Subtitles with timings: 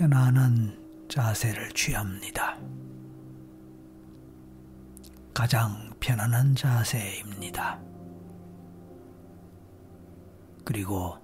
[0.00, 2.58] 편안한 자세를 취합니다.
[5.34, 7.78] 가장 편안한 자세입니다.
[10.64, 11.18] 그리고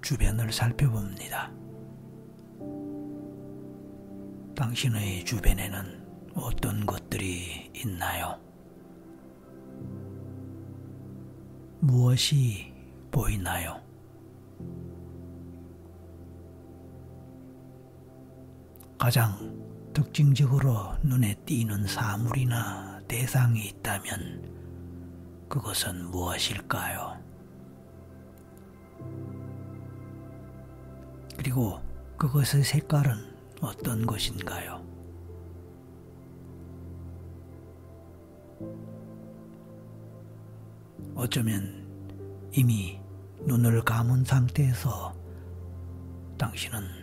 [0.00, 1.52] 주변을 살펴봅니다.
[4.56, 8.36] 당신의 주변에는 어떤 것들이 있나요?
[11.78, 12.74] 무엇이
[13.12, 13.80] 보이나요?
[19.02, 27.20] 가장 특징적으로 눈에 띄는 사물이나 대상이 있다면 그것은 무엇일까요?
[31.36, 31.80] 그리고
[32.16, 33.16] 그것의 색깔은
[33.60, 34.86] 어떤 것인가요?
[41.16, 43.00] 어쩌면 이미
[43.46, 45.12] 눈을 감은 상태에서
[46.38, 47.02] 당신은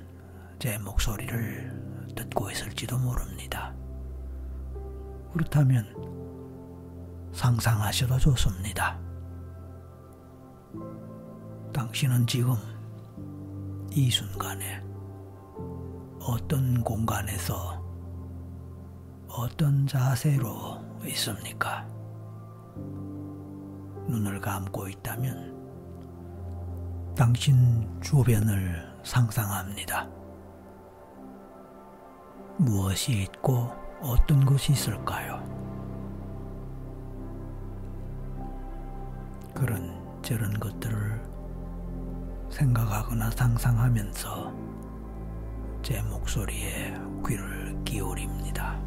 [0.60, 1.89] 제 목소리를
[2.20, 3.74] 듣고 있을지도 모릅니다.
[5.32, 5.86] 그렇다면
[7.32, 9.00] 상상하셔도 좋습니다.
[11.72, 12.56] 당신은 지금
[13.92, 14.84] 이 순간에
[16.20, 17.82] 어떤 공간에서
[19.30, 21.88] 어떤 자세로 있습니까?
[24.08, 25.56] 눈을 감고 있다면
[27.16, 30.19] 당신 주변을 상상합니다.
[32.60, 33.72] 무엇이 있고
[34.02, 35.42] 어떤 것이 있을까요?
[39.54, 41.24] 그런 저런 것들을
[42.50, 44.54] 생각하거나 상상하면서
[45.82, 46.94] 제 목소리에
[47.26, 48.78] 귀를 기울입니다.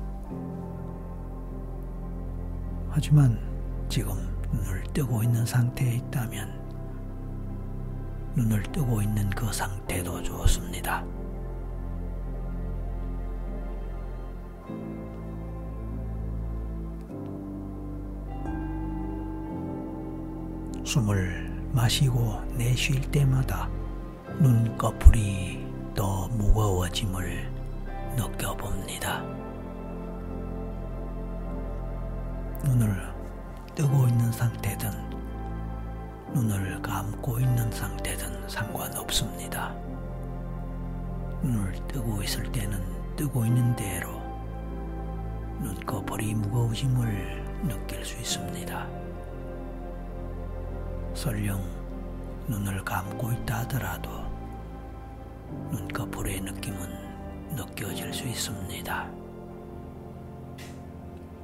[2.91, 3.41] 하지만
[3.89, 4.15] 지금
[4.53, 6.61] 눈을 뜨고 있는 상태에 있다면
[8.37, 11.03] 눈을 뜨고 있는 그 상태도 좋습니다.
[20.93, 23.67] 숨을 마시고 내쉴 때마다
[24.39, 27.51] 눈꺼풀이 더 무거워짐을
[28.15, 29.23] 느껴봅니다.
[32.65, 32.95] 눈을
[33.75, 34.91] 뜨고 있는 상태든
[36.35, 39.75] 눈을 감고 있는 상태든 상관없습니다.
[41.43, 42.79] 눈을 뜨고 있을 때는
[43.17, 44.11] 뜨고 있는 대로
[45.59, 49.02] 눈꺼풀이 무거워짐을 느낄 수 있습니다.
[51.15, 51.61] 설령
[52.49, 54.11] 눈을 감고 있다 하더라도
[55.71, 59.11] 눈꺼풀의 느낌은 느껴질 수 있습니다.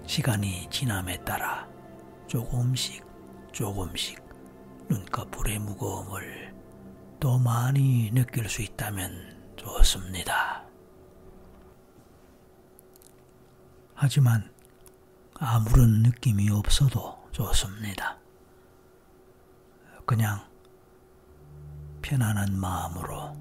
[0.06, 1.68] 시간이 지남에 따라
[2.26, 3.04] 조금씩
[3.52, 4.22] 조금씩
[4.88, 6.54] 눈꺼풀의 무거움을
[7.20, 10.64] 더 많이 느낄 수 있다면 좋습니다.
[13.94, 14.50] 하지만
[15.34, 18.17] 아무런 느낌이 없어도 좋습니다.
[20.08, 20.40] 그냥
[22.00, 23.36] 편안한 마음으로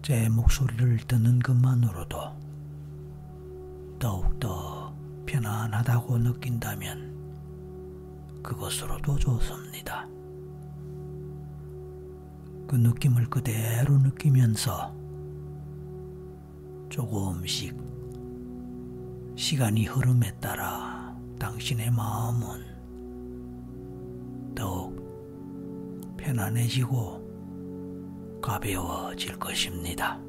[0.00, 2.16] 제 목소리를 듣는 것만으로도
[3.98, 4.96] 더욱더
[5.26, 7.14] 편안하다고 느낀다면
[8.42, 10.06] 그것으로도 좋습니다.
[12.66, 14.96] 그 느낌을 그대로 느끼면서
[16.88, 17.78] 조금씩
[19.36, 22.65] 시간이 흐름에 따라 당신의 마음은
[24.56, 30.20] 더욱 편안해지고 가벼워질 것입니다.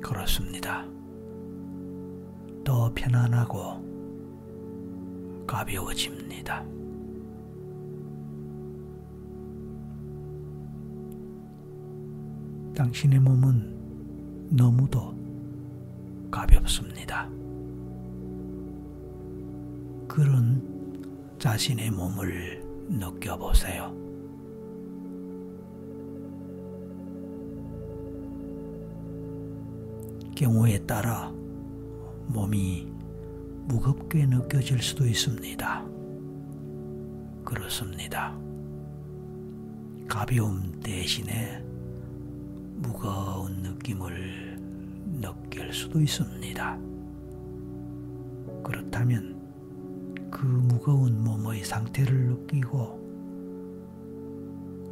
[0.00, 0.86] 그렇습니다.
[2.64, 3.82] 더 편안하고
[5.46, 6.64] 가벼워집니다.
[12.74, 15.14] 당신의 몸은 너무도
[16.30, 17.28] 가볍습니다.
[20.08, 20.71] 그런
[21.42, 23.92] 자신의 몸을 느껴보세요.
[30.36, 31.32] 경우에 따라
[32.28, 32.86] 몸이
[33.64, 35.84] 무겁게 느껴질 수도 있습니다.
[37.44, 38.38] 그렇습니다.
[40.06, 41.60] 가벼움 대신에
[42.76, 44.60] 무거운 느낌을
[45.20, 46.78] 느낄 수도 있습니다.
[48.62, 49.41] 그렇다면
[50.32, 53.00] 그 무거운 몸의 상태를 느끼고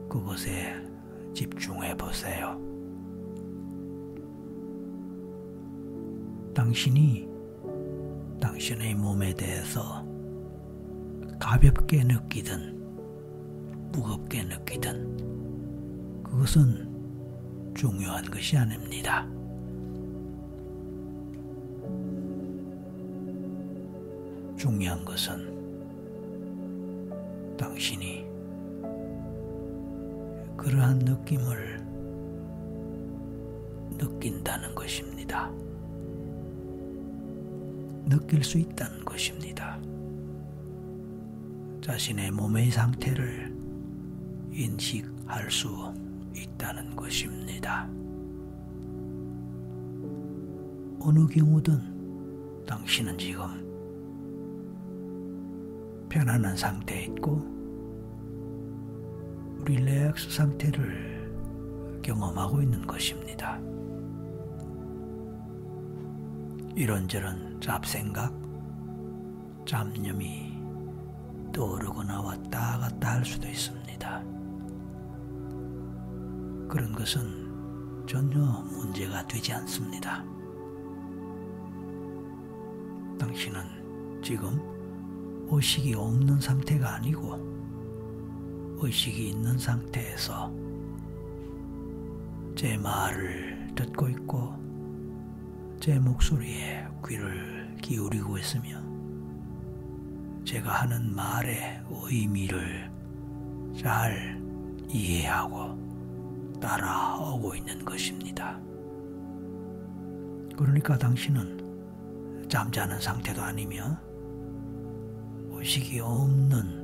[0.09, 0.77] 그것에
[1.35, 2.61] 집중해 보세요.
[6.55, 7.27] 당신이
[8.39, 10.07] 당신의 몸에 대해서
[11.41, 12.79] 가볍게 느끼든
[13.93, 19.27] 무겁게 느끼든 그것은 중요한 것이 아닙니다.
[24.61, 25.57] 중요한 것은
[27.57, 28.27] 당신이
[30.55, 31.79] 그러한 느낌을
[33.97, 35.51] 느낀다는 것입니다.
[38.05, 39.81] 느낄 수 있다는 것입니다.
[41.81, 43.57] 자신의 몸의 상태를
[44.53, 45.91] 인식할 수
[46.37, 47.89] 있다는 것입니다.
[51.01, 53.70] 어느 경우든 당신은 지금
[56.11, 57.41] 편안한 상태에 있고
[59.65, 63.59] 릴렉스 상태를 경험하고 있는 것입니다.
[66.75, 68.35] 이런저런 잡생각,
[69.67, 70.59] 잡념이
[71.53, 74.25] 떠오르거나 왔다 갔다 할 수도 있습니다.
[76.69, 80.25] 그런 것은 전혀 문제가 되지 않습니다.
[83.19, 84.80] 당신은 지금
[85.51, 90.53] 의식이 없는 상태가 아니고 의식이 있는 상태에서
[92.55, 94.55] 제 말을 듣고 있고
[95.81, 98.81] 제 목소리에 귀를 기울이고 있으며
[100.45, 102.91] 제가 하는 말의 의미를
[103.77, 104.41] 잘
[104.89, 108.61] 이해하고 따라오고 있는 것입니다.
[110.57, 114.10] 그러니까 당신은 잠자는 상태도 아니며
[115.61, 116.81] 의식이 없는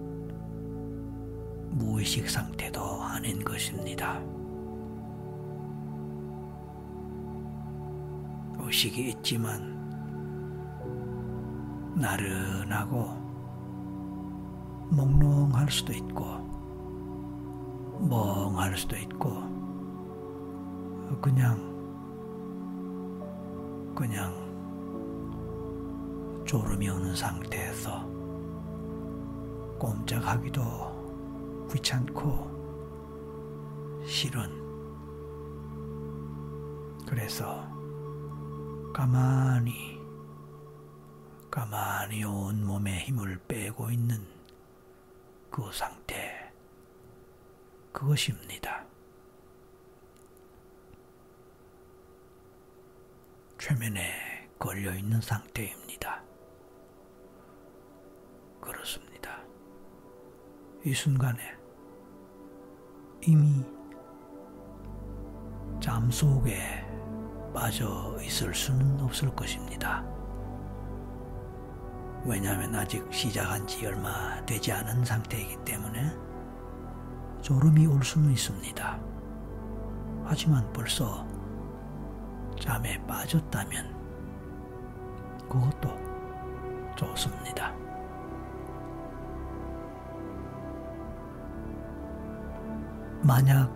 [1.71, 4.21] 무의식 상태도 아닌 것입니다.
[8.59, 9.75] 의식이 있지만
[11.95, 13.05] 나른하고
[14.91, 16.23] 몽롱할 수도 있고
[18.07, 19.41] 멍할 수도 있고
[21.23, 21.75] 그냥
[23.95, 24.35] 그냥
[26.45, 28.06] 졸음이 오는 상태에서
[29.79, 32.57] 꼼짝하기도 귀찮고
[34.07, 34.67] 싫은
[37.07, 37.67] 그래서
[38.93, 39.97] 가만히
[41.51, 44.27] 가만히 온 몸에 힘을 빼고 있는
[45.51, 46.53] 그 상태,
[47.93, 48.85] 그것입니다.
[53.59, 55.86] 최면에 걸려 있는 상태입니다.
[60.87, 61.41] 이 순간에
[63.21, 63.65] 이미
[65.81, 66.61] 잠 속에
[67.53, 70.05] 빠져 있을 수는 없을 것입니다.
[72.25, 76.09] 왜냐하면 아직 시작한 지 얼마 되지 않은 상태이기 때문에
[77.43, 79.01] 졸음이 올 수는 있습니다.
[80.25, 81.27] 하지만 벌써
[82.61, 83.93] 잠에 빠졌다면
[85.49, 85.91] 그것도
[86.95, 87.86] 좋습니다.
[93.27, 93.69] 만약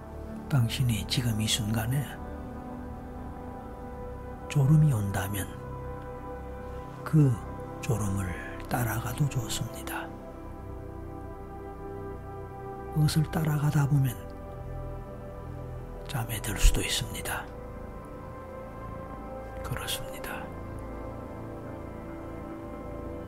[0.49, 2.07] 당신이 지금 이 순간에
[4.49, 5.45] 졸음이 온다면
[7.03, 7.35] 그
[7.81, 10.07] 졸음을 따라가도 좋습니다.
[12.95, 14.15] 그것을 따라가다 보면
[16.07, 17.45] 잠에 들 수도 있습니다.
[19.65, 20.45] 그렇습니다.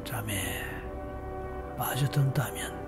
[0.05, 0.63] 잠에
[1.77, 2.81] 빠져든다면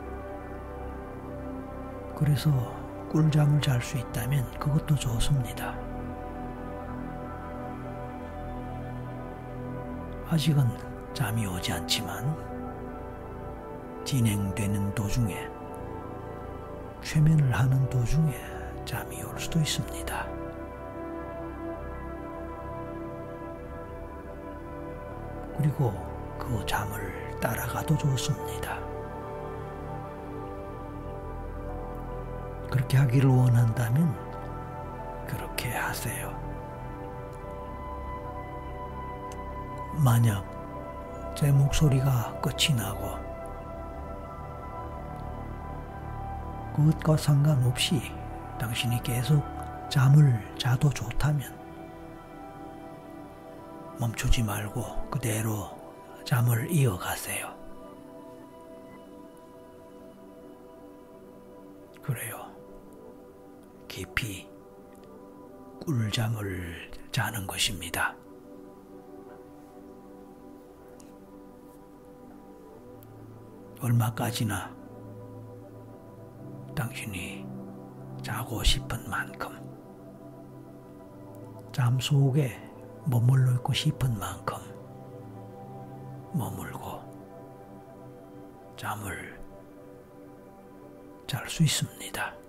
[2.15, 2.84] 그래서
[3.15, 5.79] 꿀잠을 잘 수 있다면 그것도 좋습니다.
[10.29, 10.67] 아직은
[11.15, 12.37] 잠이 오지 않지만
[14.05, 15.49] 진행되는 도중에
[17.03, 18.35] 최면을 하는 도중에
[18.85, 20.27] 잠이 올 수도 있습니다.
[25.57, 25.93] 그리고
[26.37, 28.84] 그 잠을 따라가도 좋습니다.
[32.75, 34.13] 그렇게 하기를 원한다면
[35.29, 36.29] 그렇게 하세요.
[39.93, 40.45] 만약
[41.37, 43.17] 제 목소리가 끝이 나고
[46.75, 48.11] 그것과 상관없이
[48.59, 49.41] 당신이 계속
[49.89, 51.57] 잠을 자도 좋다면
[54.01, 55.71] 멈추지 말고 그대로
[56.25, 57.55] 잠을 이어가세요.
[62.03, 62.44] 그래요.
[63.95, 64.51] 깊이
[65.85, 68.13] 꿀잠을 자는 것입니다.
[73.81, 74.75] 얼마까지나
[76.75, 77.47] 당신이
[78.21, 79.53] 자고 싶은 만큼
[81.71, 82.61] 잠 속에
[83.07, 84.57] 머물러 있고 싶은 만큼
[86.33, 87.01] 머물고
[88.77, 89.41] 잠을
[91.29, 92.44] 잘 수 있습니다.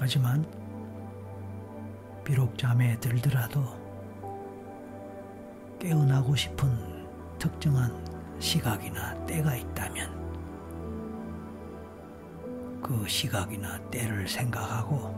[0.00, 0.46] 하지만
[2.24, 3.62] 비록 잠에 들더라도
[5.78, 7.06] 깨어나고 싶은
[7.38, 8.02] 특정한
[8.38, 10.18] 시각이나 때가 있다면
[12.82, 15.14] 그 시각이나 때를 생각하고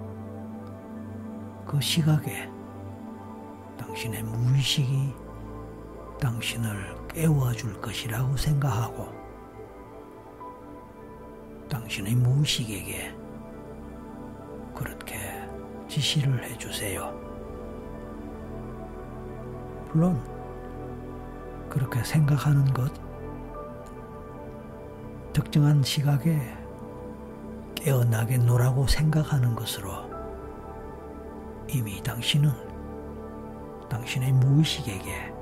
[1.64, 2.50] 그 시각에
[3.78, 5.14] 당신의 무의식이
[6.20, 9.12] 당신을 깨워줄 것이라고 생각하고
[11.68, 13.21] 당신의 무의식에게
[14.82, 15.16] 그렇게
[15.86, 17.12] 지시를 해주세요.
[19.92, 20.20] 물론
[21.68, 22.92] 그렇게 생각하는 것
[25.32, 26.56] 특정한 시각에
[27.76, 30.10] 깨어나겠노라고 생각하는 것으로
[31.68, 32.50] 이미 당신은
[33.88, 35.32] 당신의 무의식에게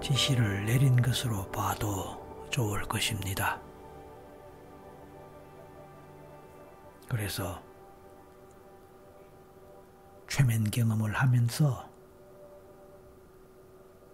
[0.00, 3.60] 지시를 내린 것으로 봐도 좋을 것입니다.
[7.08, 7.67] 그래서
[10.38, 11.90] 최면 경험을 하면서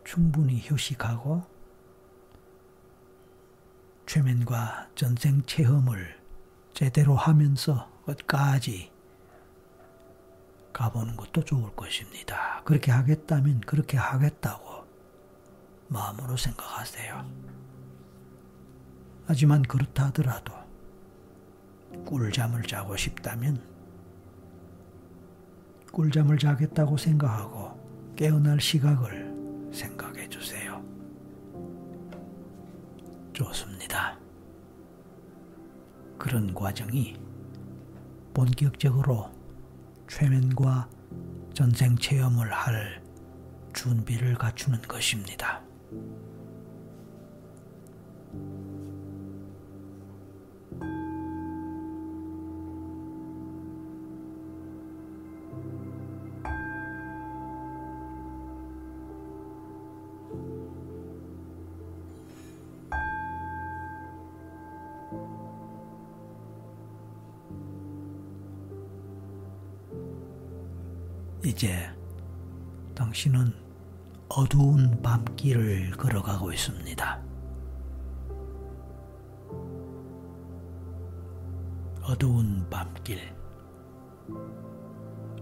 [0.04, 1.43] 충분히 휴식하고
[4.07, 6.19] 최면과 전생 체험을
[6.73, 8.90] 제대로 하면서 끝까지
[10.73, 12.62] 가보는 것도 좋을 것입니다.
[12.64, 14.87] 그렇게 하겠다면 그렇게 하겠다고
[15.88, 17.31] 마음으로 생각하세요.
[19.26, 20.54] 하지만 그렇다 하더라도
[22.07, 23.74] 꿀잠을 자고 싶다면
[25.95, 27.79] 꿀잠을 자겠다고 생각하고
[28.17, 30.85] 깨어날 시각을 생각해 주세요.
[33.33, 34.19] 좋습니다.
[36.19, 37.17] 그런 과정이
[38.35, 39.31] 본격적으로
[40.09, 40.89] 최면과
[41.53, 43.01] 전생 체험을 할
[43.73, 45.63] 준비를 갖추는 것입니다.
[73.14, 73.54] 당신은
[74.28, 77.23] 어두운 밤길을 걸어가고 있습니다.
[82.02, 83.21] 어두운 밤길.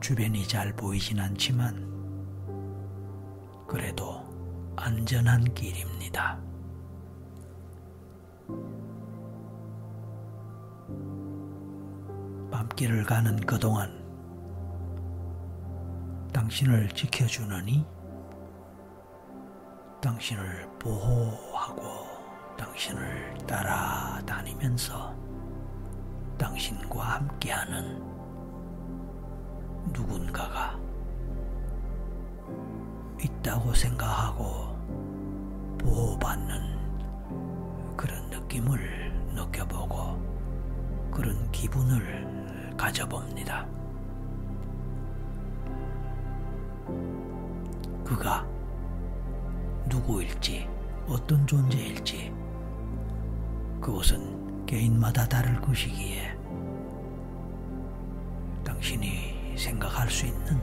[0.02, 1.90] 주변이 잘 보이진 않지만
[3.66, 4.22] 그래도
[4.76, 6.38] 안전한 길입니다.
[12.50, 14.01] 밤길을 가는 그동안
[16.42, 17.87] 당신을 지켜주느니
[20.00, 21.82] 당신을 보호하고
[22.58, 25.14] 당신을 따라다니면서
[26.37, 28.02] 당신과 함께하는
[29.92, 30.76] 누군가가
[33.22, 34.76] 있다고 생각하고
[35.78, 40.20] 보호받는 그런 느낌을 느껴보고
[41.12, 43.81] 그런 기분을 가져봅니다.
[48.12, 48.47] 그가
[49.87, 50.69] 누구일지
[51.09, 52.31] 어떤 존재일지
[53.81, 56.37] 그것은 개인마다 다를 것이기에
[58.64, 60.61] 당신이 생각할 수 있는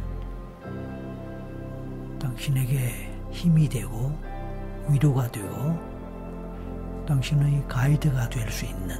[2.19, 4.15] 당신에게 힘이 되고
[4.87, 5.75] 위로가 되고
[7.07, 8.95] 당신의 가이드가 될 수 있는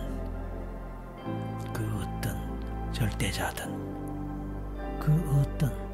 [1.72, 3.68] 그 어떤 절대자든
[5.00, 5.89] 그 어떤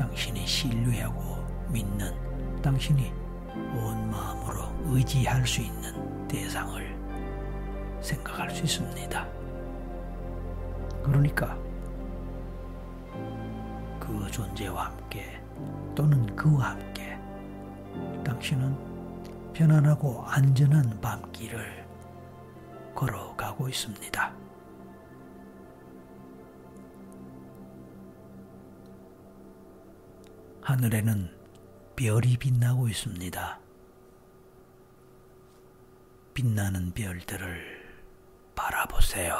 [0.00, 1.36] 당신이 신뢰하고
[1.68, 2.10] 믿는
[2.62, 3.12] 당신이
[3.74, 9.28] 온 마음으로 의지할 수 있는 대상을 생각할 수 있습니다.
[11.02, 11.54] 그러니까
[14.00, 15.38] 그 존재와 함께
[15.94, 17.18] 또는 그와 함께
[18.24, 21.86] 당신은 편안하고 안전한 밤길을
[22.94, 24.39] 걸어가고 있습니다.
[30.70, 31.28] 하늘에는
[31.96, 33.58] 별이 빛나고 있습니다.
[36.32, 37.60] 빛나는 별들을
[38.54, 39.34] 바라보세요.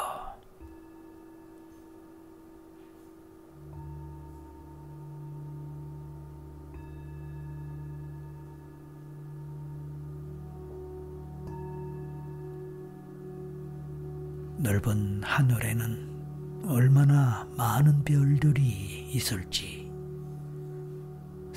[14.57, 19.80] 넓은 하늘에는 얼마나 많은 별들이 있을지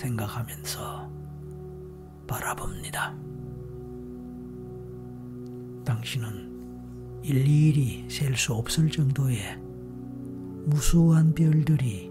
[0.04, 1.11] 생각하면서
[2.26, 3.14] 바라봅니다.
[5.84, 9.58] 당신은 일일이 셀 수 없을 정도의
[10.66, 12.11] 무수한 별들이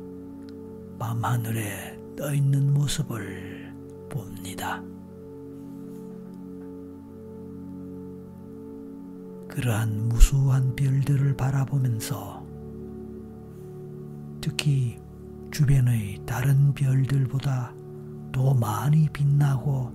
[0.97, 3.71] 밤하늘에 떠 있는 모습을
[4.09, 4.81] 봅니다.
[9.49, 12.43] 그러한 무수한 별들을 바라보면서
[14.41, 14.99] 특히
[15.51, 17.82] 주변의 다른 별들보다
[18.33, 19.91] 더 많이 빛나고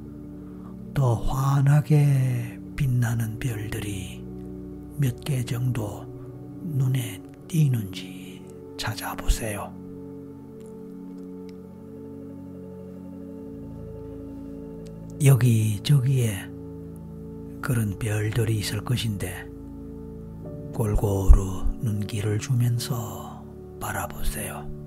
[0.95, 4.25] 더 환하게 빛나는 별들이
[4.97, 6.07] 몇 개 정도
[6.63, 8.43] 눈에 띄는지
[8.79, 9.75] 찾아보세요.
[15.23, 16.49] 여기저기에
[17.61, 19.47] 그런 별들이 있을 것인데
[20.73, 23.45] 골고루 눈길을 주면서
[23.81, 24.78] 바라보세요.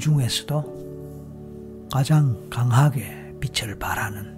[0.00, 4.36] 중에서도 가장 강하게 빛을 발하는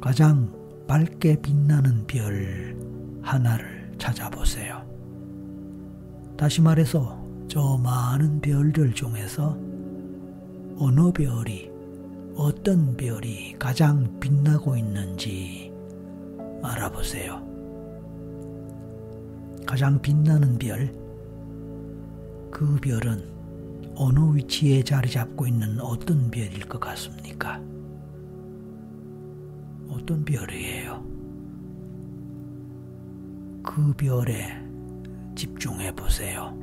[0.00, 0.50] 가장
[0.88, 2.76] 밝게 빛나는 별
[3.22, 4.84] 하나를 찾아보세요.
[6.36, 9.56] 다시 말해서 저 많은 별들 중에서
[10.78, 11.70] 어느 별이
[12.36, 15.72] 어떤 별이 가장 빛나고 있는지
[16.62, 17.44] 알아보세요.
[19.66, 20.92] 가장 빛나는 별,
[22.50, 23.35] 그 별은
[23.96, 27.60] 어느 위치에 자리 잡고 있는 어떤 별일 것 같습니까?
[29.88, 31.04] 어떤 별이에요?
[33.62, 34.62] 그 별에
[35.34, 36.56] 집중해 보세요.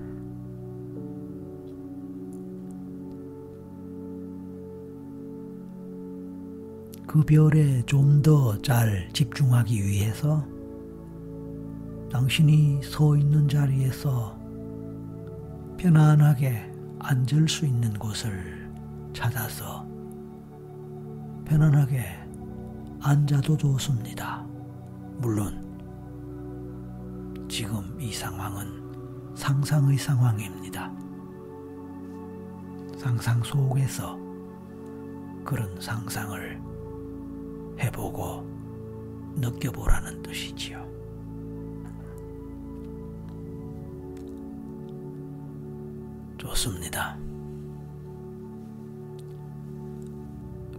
[7.08, 10.46] 그 별에 좀 더 잘 집중하기 위해서
[12.12, 14.36] 당신이 서 있는 자리에서
[15.78, 16.73] 편안하게
[17.04, 18.72] 앉을 수 있는 곳을
[19.12, 19.86] 찾아서
[21.46, 22.06] 편안하게
[23.02, 24.46] 앉아도 좋습니다.
[25.18, 25.62] 물론
[27.50, 30.94] 지금 이 상황은 상상의 상황입니다.
[32.98, 34.18] 상상 속에서
[35.44, 36.62] 그런 상상을
[37.80, 38.48] 해보고
[39.36, 40.93] 느껴보라는 뜻이지요.
[46.54, 47.18] 좋습니다.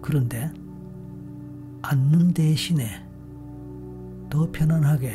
[0.00, 0.50] 그런데
[1.82, 3.04] 앉는 대신에
[4.30, 5.14] 더 편안하게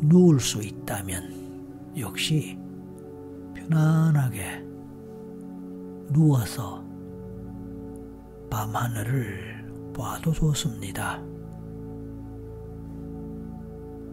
[0.00, 2.58] 누울 수 있다면 역시
[3.54, 4.64] 편안하게
[6.12, 6.84] 누워서
[8.50, 11.20] 밤하늘을 봐도 좋습니다.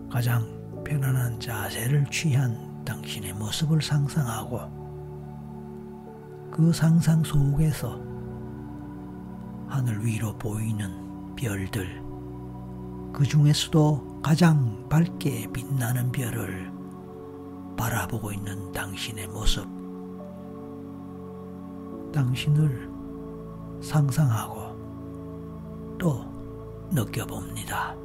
[0.10, 0.44] 가장
[0.84, 4.85] 편안한 자세를 취한 당신의 모습을 상상하고
[6.56, 8.00] 그 상상 속에서
[9.68, 12.02] 하늘 위로 보이는 별들,
[13.12, 16.72] 그 중에서도 가장 밝게 빛나는 별을
[17.76, 19.68] 바라보고 있는 당신의 모습,
[22.14, 22.90] 당신을
[23.82, 26.24] 상상하고 또
[26.90, 28.05] 느껴봅니다.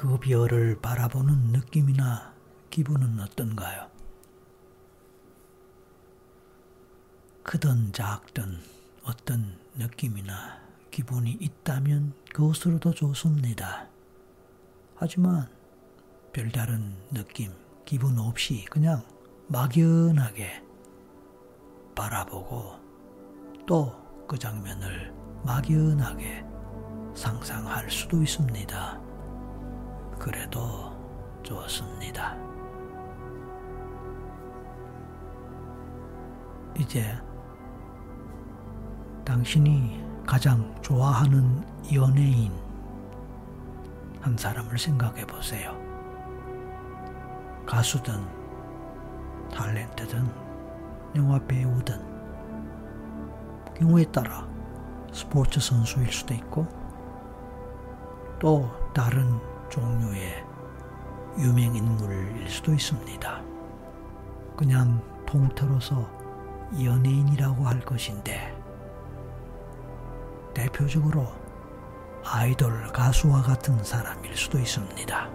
[0.00, 2.32] 그 별을 바라보는 느낌이나
[2.70, 3.90] 기분은 어떤가요?
[7.42, 8.58] 크든 작든
[9.04, 10.58] 어떤 느낌이나
[10.90, 13.88] 기분이 있다면 그것으로도 좋습니다.
[14.96, 15.50] 하지만
[16.32, 17.52] 별다른 느낌,
[17.84, 19.04] 기분 없이 그냥
[19.48, 20.64] 막연하게
[21.94, 22.80] 바라보고
[23.66, 25.12] 또 그 장면을
[25.44, 26.42] 막연하게
[27.14, 29.09] 상상할 수도 있습니다.
[30.20, 30.92] 그래도
[31.42, 32.36] 좋습니다.
[36.78, 37.18] 이제
[39.24, 42.52] 당신이 가장 좋아하는 연예인
[44.20, 45.74] 한 사람을 생각해 보세요.
[47.66, 48.12] 가수든
[49.48, 50.30] 탤런트든
[51.16, 51.98] 영화 배우든
[53.74, 54.46] 경우에 따라
[55.12, 56.66] 스포츠 선수일 수도 있고
[58.38, 60.44] 또 다른 종류의
[61.38, 63.42] 유명 인물일 수도 있습니다.
[64.56, 66.08] 그냥 통틀어서
[66.82, 68.54] 연예인이라고 할 것인데
[70.52, 71.26] 대표적으로
[72.24, 75.30] 아이돌 가수와 같은 사람일 수도 있습니다.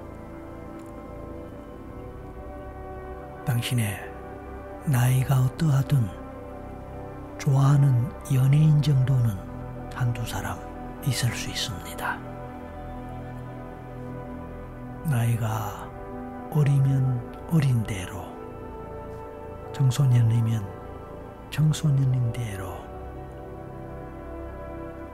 [3.45, 4.11] 당신의
[4.85, 6.07] 나이가 어떠하든
[7.39, 9.35] 좋아하는 연예인 정도는
[9.93, 10.59] 한두 사람
[11.05, 12.34] 있을 수 있습니다.
[15.07, 15.87] 나이가
[16.51, 18.25] 어리면 어린 대로,
[19.71, 20.67] 청소년이면
[21.51, 22.73] 청소년인 대로,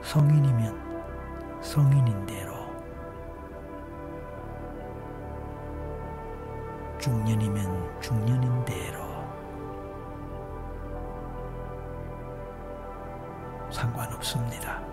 [0.01, 2.53] 성인이면 성인인 대로,
[6.97, 9.01] 중년이면 중년인 대로
[13.69, 14.90] 상관없습니다.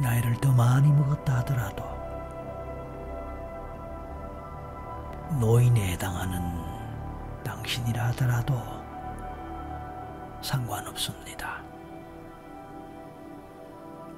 [0.00, 1.84] 나이를 더 많이 먹었다 하더라도
[5.40, 6.40] 노인에 해당하는
[7.44, 8.54] 당신이라 하더라도
[10.40, 11.62] 상관없습니다.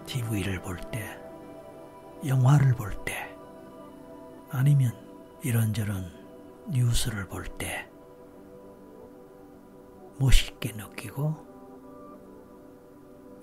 [0.07, 1.19] TV를 볼 때,
[2.27, 3.35] 영화를 볼 때,
[4.51, 4.93] 아니면
[5.43, 6.11] 이런저런
[6.69, 7.89] 뉴스를 볼 때
[10.19, 11.35] 멋있게 느끼고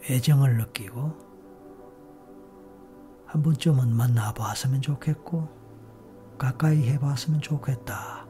[0.10, 1.27] 애정을 느끼고
[3.28, 5.48] 한 번쯤은 만나봤으면 좋겠고
[6.38, 8.26] 가까이 해봤으면 좋겠다.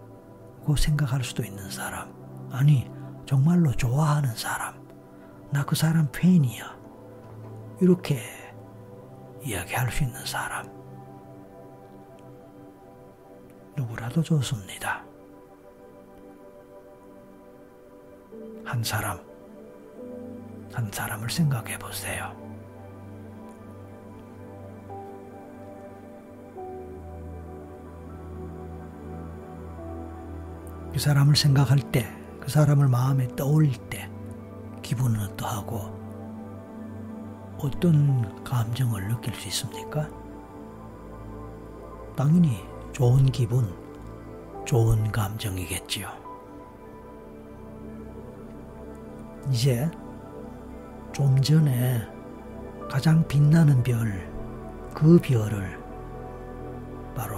[0.63, 2.13] 고 생각할 수도 있는 사람.
[2.51, 2.89] 아니
[3.25, 4.75] 정말로 좋아하는 사람.
[5.51, 6.77] 나 그 사람 팬이야.
[7.81, 8.21] 이렇게
[9.43, 10.67] 이야기할 수 있는 사람.
[13.75, 15.05] 누구라도 좋습니다.
[18.65, 19.19] 한 사람,
[20.73, 22.46] 한 사람을 생각해 보세요.
[30.97, 32.07] 그 사람을 생각할 때,
[32.39, 34.09] 그 사람을 마음에 떠올릴 때,
[34.81, 35.95] 기분은 어떠하고,
[37.59, 40.09] 어떤 감정을 느낄 수 있습니까?
[42.15, 43.71] 당연히 좋은 기분,
[44.65, 46.09] 좋은 감정이겠지요.
[49.51, 49.91] 이제
[51.13, 52.01] 좀 전에
[52.89, 54.27] 가장 빛나는 별,
[54.95, 55.79] 그 별을
[57.15, 57.37] 바로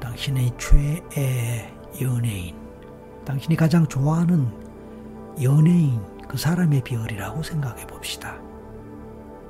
[0.00, 2.56] 당신의 최애 연예인,
[3.24, 4.46] 당신이 가장 좋아하는
[5.42, 8.38] 연예인, 그 사람의 별이라고 생각해 봅시다.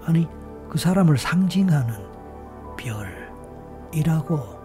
[0.03, 0.29] 아니,
[0.69, 1.95] 그 사람을 상징하는
[2.77, 4.61] 별이라고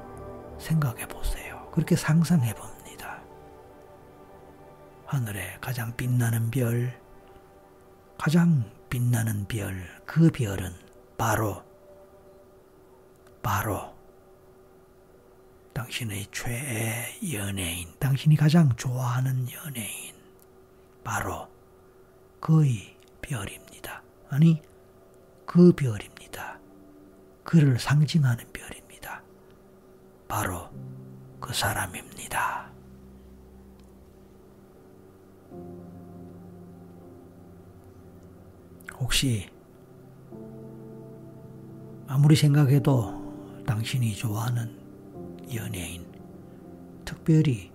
[0.60, 1.68] 생각해 보세요.
[1.72, 3.22] 그렇게 상상해 봅니다.
[5.06, 6.94] 하늘에 가장 빛나는 별,
[8.18, 10.72] 가장 빛나는 별, 그 별은
[11.18, 11.64] 바로,
[13.42, 13.95] 바로
[15.76, 20.16] 당신의 최애 연예인, 당신이 가장 좋아하는 연예인,
[21.04, 21.50] 바로
[22.40, 24.02] 그의 별입니다.
[24.30, 24.62] 아니,
[25.46, 26.58] 그 별입니다.
[27.44, 29.22] 그를 상징하는 별입니다.
[30.30, 30.70] 바로
[31.42, 32.72] 그 사람입니다.
[38.98, 39.50] 혹시
[42.08, 44.85] 아무리 생각해도 당신이 좋아하는
[45.54, 46.06] 연예인,
[47.04, 47.72] 특별히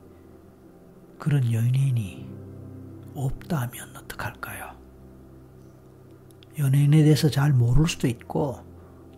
[1.18, 2.28] 그런 연예인이
[3.14, 4.76] 없다면 어떡할까요?
[6.58, 8.64] 연예인에 대해서 잘 모를 수도 있고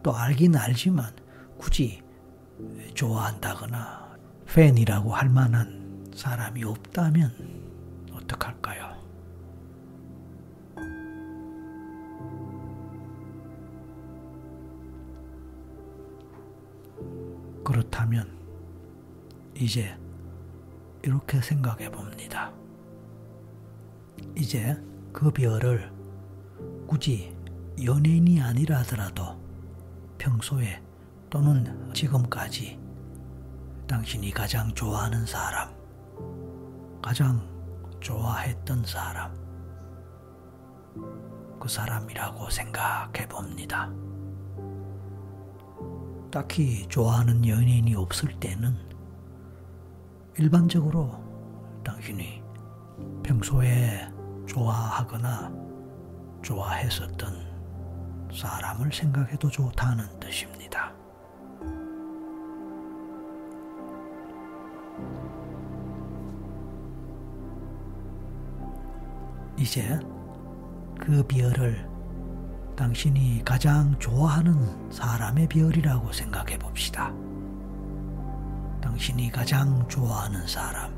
[0.03, 1.15] 또 알긴 알지만
[1.59, 2.03] 굳이
[2.95, 7.33] 좋아한다거나 팬이라고 할 만한 사람이 없다면
[8.12, 8.93] 어떡할까요?
[17.65, 18.41] 그렇다면
[19.62, 19.96] 이제
[21.03, 22.53] 이렇게 생각해 봅니다.
[24.37, 24.77] 이제
[25.12, 25.92] 그 별을
[26.88, 27.33] 굳이
[27.81, 29.40] 연예인이 아니라 하더라도
[30.18, 30.83] 평소에
[31.31, 32.77] 또는 지금까지
[33.87, 35.72] 당신이 가장 좋아하는 사람,
[37.01, 37.48] 가장
[38.01, 39.33] 좋아했던 사람,
[41.61, 43.92] 그 사람이라고 생각해 봅니다.
[46.33, 48.91] 딱히 좋아하는 연예인이 없을 때는
[50.38, 51.11] 일반적으로
[51.85, 52.42] 당신이
[53.23, 54.09] 평소에
[54.47, 55.53] 좋아하거나
[56.42, 60.92] 좋아했었던 사람을 생각해도 좋다는 뜻입니다.
[69.59, 70.01] 이제
[70.99, 71.88] 그 별을
[72.75, 77.12] 당신이 가장 좋아하는 사람의 별이라고 생각해 봅시다.
[78.83, 80.92] 당신이 가장 좋아하는 사람,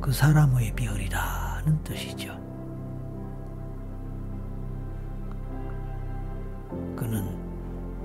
[0.00, 2.34] 그 사람의 별이라는 뜻이죠.
[6.96, 7.24] 그는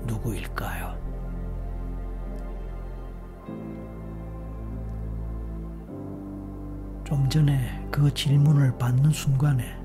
[0.06, 1.00] 누구일까요?
[7.04, 9.76] 좀 전에 그 질문을 받는 순간에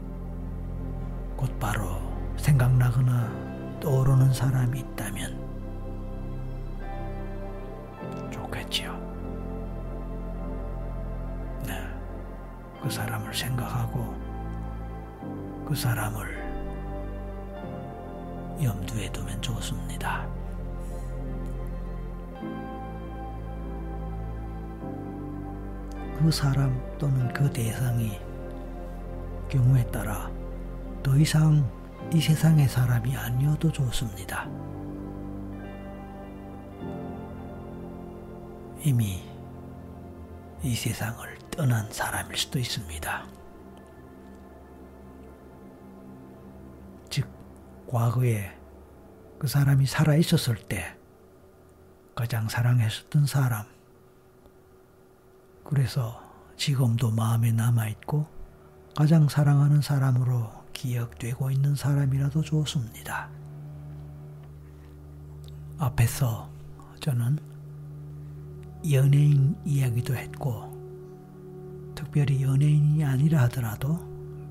[1.36, 2.02] 곧바로
[2.38, 5.37] 생각나거나 떠오르는 사람이 있다면
[12.88, 14.16] 그 사람을 생각하고
[15.68, 16.26] 그 사람을
[18.64, 20.26] 염두에 두면 좋습니다.
[26.18, 28.18] 그 사람 또는 그 대상이
[29.50, 30.32] 경우에 따라
[31.04, 31.70] 더 이상
[32.14, 34.48] 이 세상의 사람이 아니어도 좋습니다.
[38.82, 39.24] 이미
[40.64, 43.26] 이 세상을 떠난 사람일 수도 있습니다.
[47.10, 47.28] 즉,
[47.88, 48.56] 과거에
[49.40, 50.96] 그 사람이 살아 있었을 때
[52.14, 53.66] 가장 사랑했었던 사람.
[55.64, 56.22] 그래서
[56.58, 58.28] 지금도 마음에 남아있고
[58.96, 63.32] 가장 사랑하는 사람으로 기억되고 있는 사람이라도 좋습니다.
[65.80, 66.52] 앞에서
[67.00, 67.40] 저는
[68.92, 70.77] 연예인 이야기도 했고,
[71.98, 73.98] 특별히 연예인이 아니라 하더라도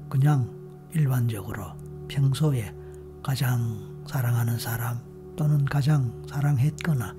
[0.08, 0.50] 그냥
[0.92, 1.64] 일반적으로
[2.08, 2.74] 평소에
[3.22, 4.98] 가장 사랑하는 사람
[5.36, 7.14] 또는 가장 사랑했거나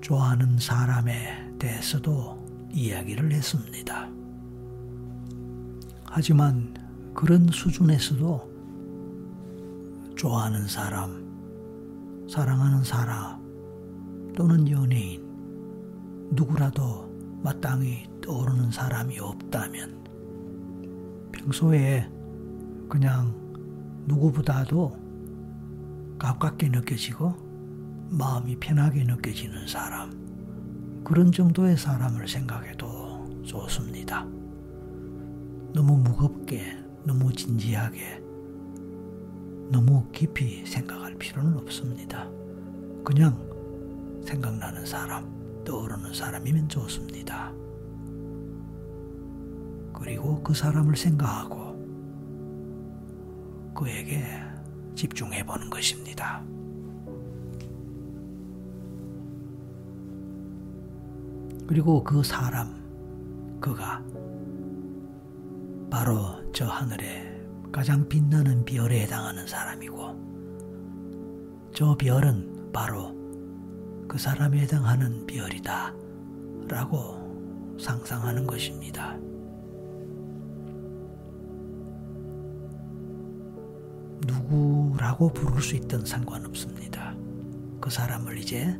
[0.00, 4.08] 좋아하는 사람에 대해서도 이야기를 했습니다.
[6.06, 6.74] 하지만
[7.14, 8.50] 그런 수준에서도
[10.16, 13.40] 좋아하는 사람, 사랑하는 사람
[14.36, 15.22] 또는 연예인
[16.32, 17.08] 누구라도
[17.44, 20.04] 마땅히 떠오르는 사람이 없다면
[21.32, 22.08] 평소에
[22.88, 23.34] 그냥
[24.06, 24.96] 누구보다도
[26.16, 27.34] 가깝게 느껴지고
[28.08, 34.24] 마음이 편하게 느껴지는 사람 그런 정도의 사람을 생각해도 좋습니다.
[35.74, 38.22] 너무 무겁게, 너무 진지하게,
[39.72, 42.28] 너무 깊이 생각할 필요는 없습니다.
[43.04, 43.36] 그냥
[44.24, 47.52] 생각나는 사람, 떠오르는 사람이면 좋습니다.
[50.00, 51.78] 그리고 그 사람을 생각하고
[53.74, 54.24] 그에게
[54.94, 56.42] 집중해 보는 것입니다.
[61.66, 62.80] 그리고 그 사람,
[63.60, 64.02] 그가
[65.88, 73.14] 바로 저 하늘에 가장 빛나는 별에 해당하는 사람이고, 저 별은 바로
[74.08, 75.94] 그 사람에 해당하는 별이다.
[76.68, 79.16] 라고 상상하는 것입니다.
[84.26, 87.14] 누구라고 부를 수 있든 상관없습니다.
[87.80, 88.78] 그 사람을 이제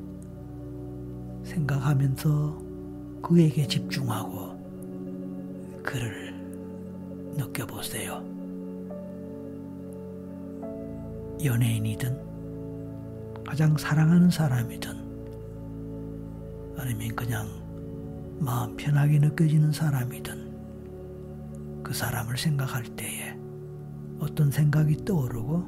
[1.44, 2.62] 생각하면서
[3.22, 4.58] 그에게 집중하고
[5.82, 6.34] 그를
[7.36, 8.22] 느껴보세요.
[11.42, 12.30] 연예인이든
[13.46, 15.10] 가장 사랑하는 사람이든
[16.76, 17.48] 아니면 그냥
[18.38, 20.50] 마음 편하게 느껴지는 사람이든
[21.82, 23.39] 그 사람을 생각할 때에
[24.20, 25.66] 어떤 생각이 떠오르고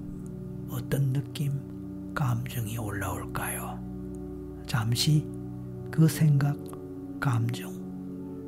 [0.70, 1.52] 어떤 느낌,
[2.14, 3.80] 감정이 올라올까요?
[4.66, 5.26] 잠시
[5.90, 6.56] 그 생각,
[7.18, 7.72] 감정,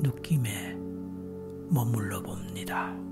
[0.01, 0.75] 느낌에
[1.71, 3.04] 머물러 봅니다.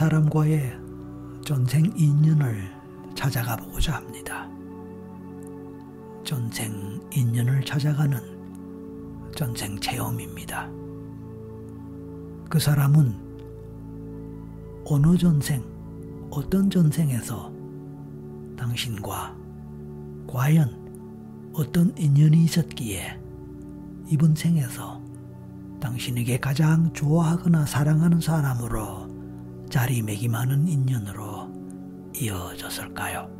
[0.00, 0.80] 사람과의
[1.44, 2.72] 전생 인연을
[3.14, 4.48] 찾아가 보고자 합니다.
[6.24, 8.18] 전생 인연을 찾아가는
[9.36, 10.70] 전생 체험입니다.
[12.48, 13.14] 그 사람은
[14.86, 15.62] 어느 전생,
[16.30, 17.52] 어떤 전생에서
[18.56, 19.36] 당신과
[20.26, 23.20] 과연 어떤 인연이 있었기에
[24.08, 24.98] 이번 생에서
[25.78, 28.99] 당신에게 가장 좋아하거나 사랑하는 사람으로
[29.70, 31.48] 자리매김하는 인연으로
[32.14, 33.30] 이어졌을까요?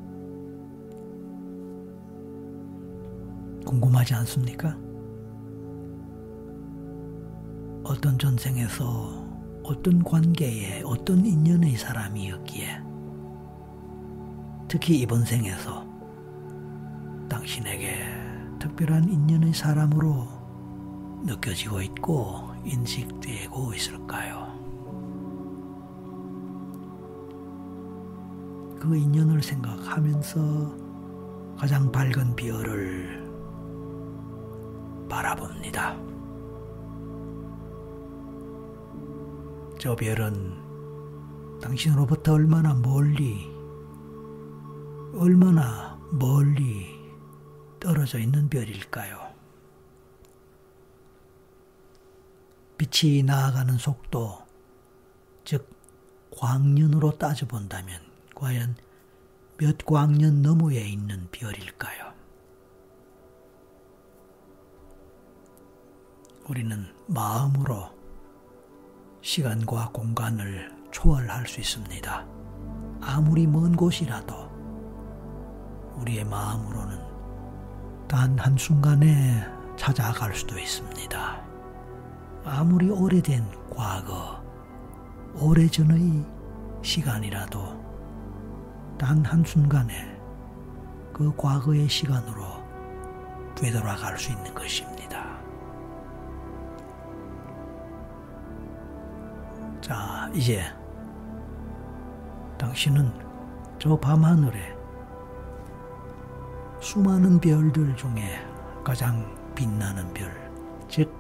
[3.67, 4.77] 궁금하지 않습니까?
[7.83, 9.29] 어떤 전생에서
[9.65, 12.81] 어떤 관계에 어떤 인연의 사람이었기에
[14.69, 15.85] 특히 이번 생에서
[17.29, 18.05] 당신에게
[18.61, 20.29] 특별한 인연의 사람으로
[21.25, 24.40] 느껴지고 있고 인식되고 있을까요?
[28.81, 30.75] 그 인연을 생각하면서
[31.59, 33.21] 가장 밝은 별을
[35.07, 35.95] 바라봅니다.
[39.79, 40.59] 저 별은
[41.61, 43.47] 당신으로부터 얼마나 멀리,
[45.15, 46.99] 얼마나 멀리
[47.79, 49.31] 떨어져 있는 별일까요?
[52.79, 54.39] 빛이 나아가는 속도,
[55.45, 55.69] 즉,
[56.35, 58.10] 광년으로 따져본다면
[58.41, 58.75] 과연
[59.59, 62.15] 몇 광년 너머에 있는 별일까요?
[66.49, 67.91] 우리는 마음으로
[69.21, 72.27] 시간과 공간을 초월할 수 있습니다.
[73.03, 74.35] 아무리 먼 곳이라도
[75.99, 76.99] 우리의 마음으로는
[78.09, 81.45] 단 한순간에 찾아갈 수도 있습니다.
[82.45, 84.43] 아무리 오래된 과거,
[85.35, 86.25] 오래전의
[86.81, 87.80] 시간이라도
[89.01, 90.15] 단 한순간에
[91.11, 92.45] 그 과거의 시간으로
[93.55, 95.41] 되돌아갈 수 있는 것입니다.
[99.81, 100.63] 자, 이제
[102.59, 103.11] 당신은
[103.79, 104.77] 저 밤하늘에
[106.81, 108.47] 수많은 별들 중에
[108.85, 110.31] 가장 빛나는 별,
[110.89, 111.11] 즉,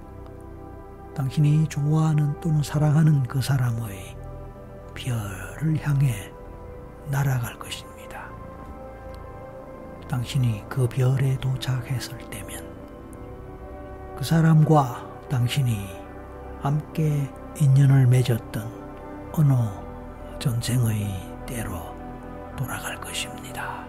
[1.14, 4.18] 당신이 좋아하는 또는 사랑하는 그 사람의
[4.94, 6.30] 별을 향해
[7.10, 8.28] 날아갈 것입니다.
[10.08, 12.68] 당신이 그 별에 도착했을 때면
[14.16, 15.88] 그 사람과 당신이
[16.60, 19.54] 함께 인연을 맺었던 어느
[20.38, 21.94] 전생의 때로
[22.56, 23.84] 돌아갈 것입니다.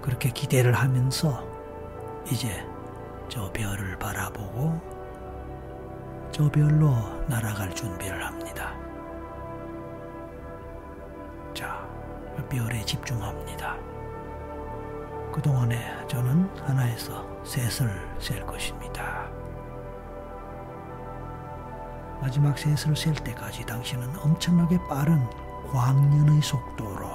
[0.00, 1.46] 그렇게 기대를 하면서
[2.30, 2.66] 이제
[3.28, 4.97] 저 별을 바라보고
[6.30, 6.94] 저 별로
[7.28, 8.74] 날아갈 준비를 합니다.
[11.54, 11.86] 자,
[12.48, 13.76] 별에 집중합니다.
[15.32, 19.28] 그동안에 저는 하나에서 셋을 셀 것입니다.
[22.20, 25.24] 마지막 셋을 셀 때까지 당신은 엄청나게 빠른
[25.70, 27.08] 광년의 속도로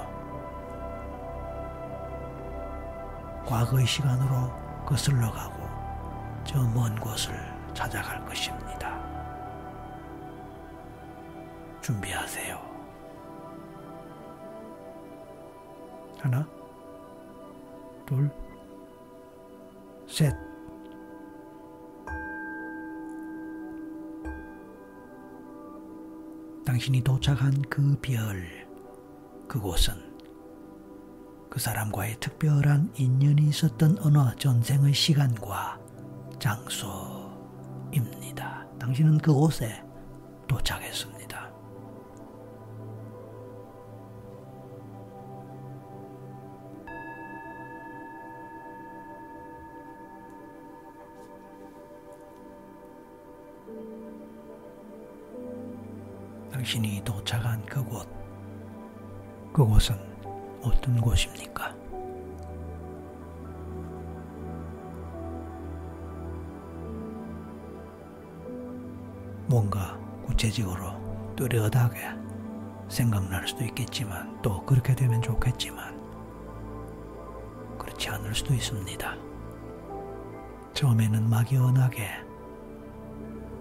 [3.46, 4.52] 과거의 시간으로
[4.86, 5.64] 거슬러 가고
[6.46, 7.34] 저 먼 곳을
[7.74, 8.93] 찾아갈 것입니다.
[11.84, 12.74] 준비하세요.
[16.20, 16.48] 하나,
[18.06, 18.32] 둘,
[20.08, 20.34] 셋.
[26.66, 28.66] 당신이 도착한 그 별,
[29.50, 29.94] 그곳은
[31.50, 35.78] 그 사람과의 특별한 인연이 있었던 어느 전생의 시간과
[36.40, 37.06] 장소입니다.
[38.80, 39.84] 당신은 그곳에
[40.48, 41.13] 도착했습니다.
[56.64, 58.08] 당신이 도착한 그곳,
[59.52, 59.98] 그곳은
[60.62, 61.76] 어떤 곳입니까?
[69.46, 70.94] 뭔가 구체적으로
[71.36, 72.00] 뚜렷하게
[72.88, 76.02] 생각날 수도 있겠지만 또 그렇게 되면 좋겠지만
[77.78, 79.18] 그렇지 않을 수도 있습니다.
[80.74, 82.33] 처음에는 막연하게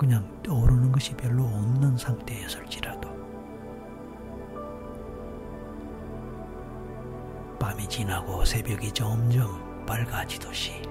[0.02, 3.08] 그냥 떠오르는 것이 별로 없는 상태였을지라도
[7.60, 10.82] 밤이 지나고 새벽이 점점 밝아지듯이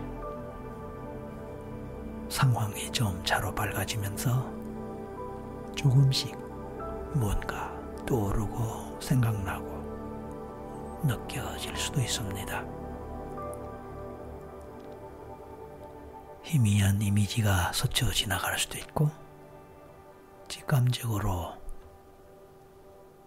[2.30, 4.50] 상황이 점차로 밝아지면서
[5.76, 6.34] 조금씩
[7.14, 7.78] 뭔가
[8.08, 12.81] 떠오르고 생각나고 느껴질 수도 있습니다.
[16.52, 19.10] 희미한 이미지가 스쳐 지나갈 수도 있고
[20.50, 21.56] 직감적으로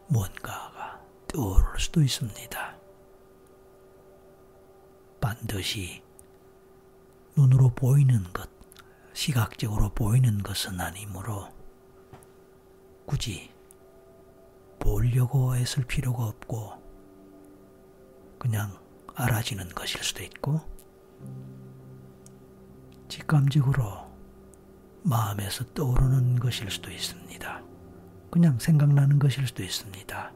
[0.08, 2.76] 뭔가가 떠오를 수도 있습니다.
[5.22, 6.02] 반드시
[7.34, 8.50] 눈으로 보이는 것,
[9.14, 11.48] 시각적으로 보이는 것은 아니므로
[13.06, 13.50] 굳이
[14.78, 16.74] 보려고 애쓸 필요가 없고
[18.38, 18.78] 그냥
[19.14, 20.60] 알아지는 것일 수도 있고
[23.14, 24.10] 직감적으로
[25.04, 27.62] 마음에서 떠오르는 것일 수도 있습니다.
[28.28, 30.32] 그냥 생각나는 것일 수도 있습니다.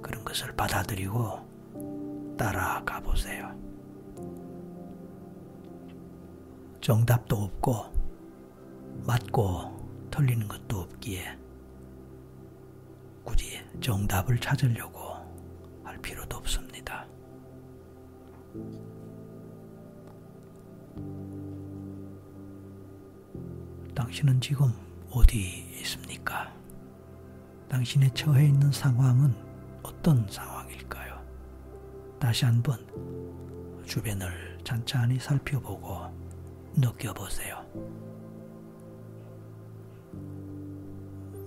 [0.00, 3.54] 그런 것을 받아들이고 따라가 보세요.
[6.80, 7.92] 정답도 없고
[9.06, 11.38] 맞고 틀리는 것도 없기에
[13.24, 15.18] 굳이 정답을 찾으려고
[15.84, 17.06] 할 필요도 없습니다.
[24.08, 24.72] 당신은 지금
[25.10, 26.50] 어디 있습니까?
[27.68, 29.34] 당신의 처해 있는 상황은
[29.82, 31.22] 어떤 상황일까요?
[32.18, 32.78] 다시 한번
[33.84, 36.06] 주변을 찬찬히 살펴보고
[36.74, 37.62] 느껴보세요.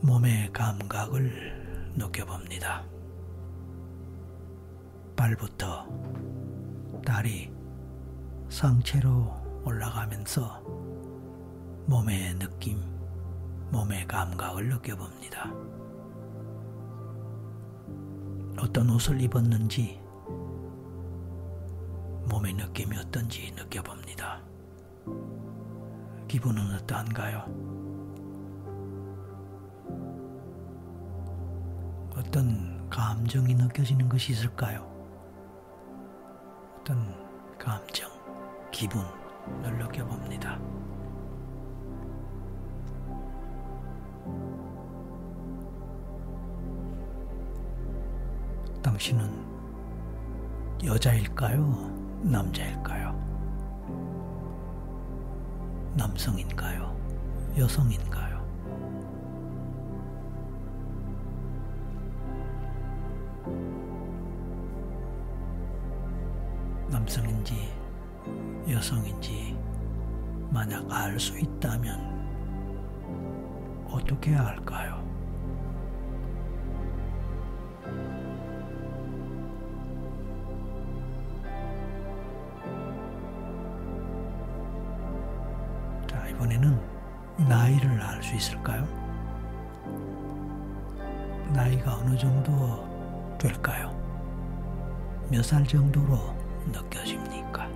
[0.04, 2.86] 몸의 감각을 느껴봅니다.
[5.16, 5.88] 발부터
[7.04, 7.52] 다리,
[8.50, 9.34] 상체로
[9.66, 10.81] 올라가면서
[11.92, 12.82] 몸의 느낌,
[13.70, 15.52] 몸의 감각을 느껴봅니다.
[18.58, 20.00] 어떤 옷을 입었는지,
[22.30, 24.42] 몸의 느낌이 어떤지 느껴봅니다.
[26.30, 27.40] 기분은 어떠한가요?
[32.16, 34.90] 어떤 감정이 느껴지는 것이 있을까요?
[36.80, 38.10] 어떤 감정,
[38.72, 40.58] 기분을 느껴봅니다.
[48.82, 49.52] 당신은
[50.84, 52.20] 여자일까요?
[52.24, 53.12] 남자일까요?
[55.96, 56.96] 남성인가요?
[57.58, 58.42] 여성인가요?
[66.90, 67.74] 남성인지
[68.70, 69.58] 여성인지
[70.50, 72.22] 만약 알 수 있다면
[73.90, 75.11] 어떻게 알까요?
[93.42, 93.90] 될까요?
[95.32, 96.16] 몇 살 정도로
[96.68, 97.68] 느껴집니까?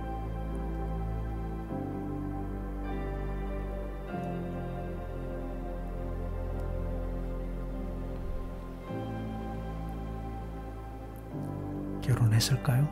[12.02, 12.86] 결혼했을까요?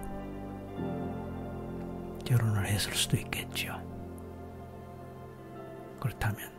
[2.25, 3.81] 결혼을 했을 수도 있겠죠.
[6.01, 6.53] 그렇다면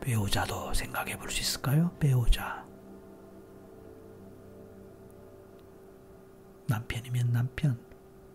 [0.00, 1.90] 배우자도 생각해 볼 수 있을까요?
[2.00, 2.67] 배우자.
[7.08, 7.78] 남편이면 남편,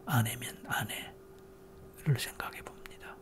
[0.06, 3.16] 아내면 아내를 생각해 봅니다.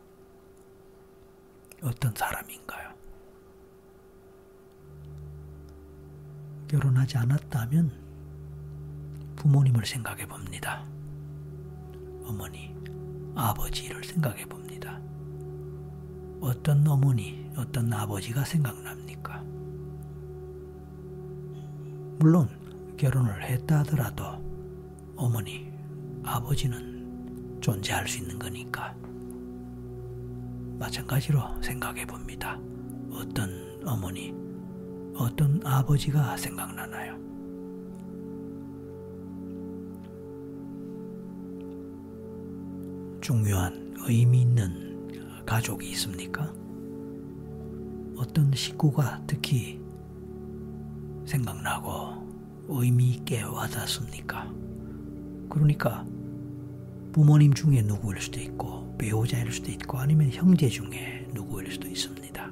[1.82, 2.92] 어떤 사람인가요?
[6.68, 7.92] 결혼하지 않았다면
[9.36, 10.84] 부모님을 생각해 봅니다.
[12.24, 12.74] 어머니,
[13.34, 15.00] 아버지를 생각해 봅니다.
[16.40, 19.42] 어떤 어머니, 어떤 아버지가 생각납니까?
[22.18, 22.48] 물론
[22.96, 24.51] 결혼을 했다 하더라도
[25.22, 25.72] 어머니,
[26.24, 28.92] 아버지는 존재할 수 있는 거니까
[30.80, 32.58] 마찬가지로 생각해 봅니다.
[33.12, 34.34] 어떤 어머니,
[35.14, 37.12] 어떤 아버지가 생각나나요?
[43.20, 46.52] 중요한 의미 있는 가족이 있습니까?
[48.16, 49.80] 어떤 식구가 특히
[51.24, 54.61] 생각나고 의미 있게 와닿습니까?
[55.52, 56.06] 그러니까
[57.12, 62.50] 부모님 중에 누구일 수도 있고 배우자일 수도 있고 아니면 형제 중에 누구일 수도 있습니다.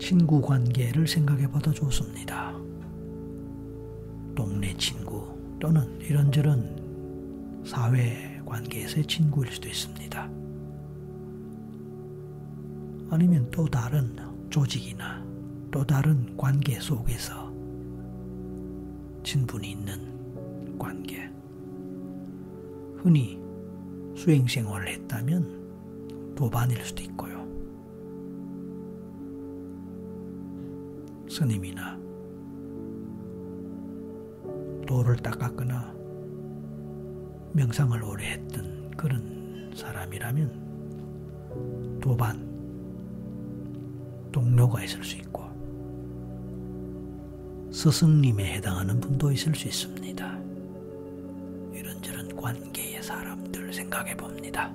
[0.00, 2.52] 친구 관계를 생각해 봐도 좋습니다.
[4.34, 10.28] 동네 친구 또는 이런저런 사회 관계에서의 친구일 수도 있습니다.
[13.10, 14.16] 아니면 또 다른
[14.50, 15.21] 조직이나
[15.72, 17.50] 또 다른 관계 속에서
[19.24, 21.28] 친분이 있는 관계.
[22.98, 23.40] 흔히
[24.14, 27.42] 수행생활을 했다면 도반일 수도 있고요.
[31.26, 31.98] 스님이나
[34.86, 35.94] 도를 닦았거나
[37.54, 40.70] 명상을 오래 했던 그런 사람이라면
[42.02, 42.52] 도반
[44.30, 45.41] 동료가 있을 수 있고
[47.72, 50.38] 스승님에 해당하는 분도 있을 수 있습니다.
[51.72, 54.70] 이런저런 관계의 사람들 생각해 봅니다.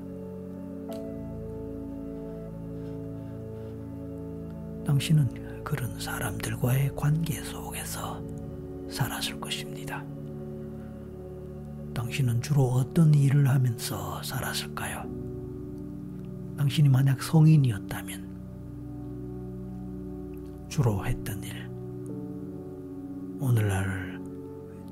[4.84, 8.20] 당신은 그런 사람들과의 관계 속에서
[8.90, 10.04] 살았을 것입니다.
[11.94, 15.04] 당신은 주로 어떤 일을 하면서 살았을까요?
[16.58, 18.28] 당신이 만약 성인이었다면
[20.68, 21.67] 주로 했던 일,
[23.40, 24.20] 오늘날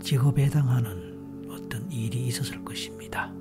[0.01, 3.33] 직업에 해당하는 어떤 일이 있었을 것입니다.